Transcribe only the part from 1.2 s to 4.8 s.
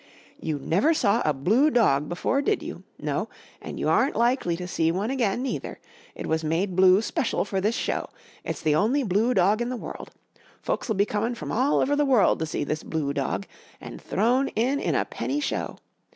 a blue dog before, did you? No, and you aren't likely to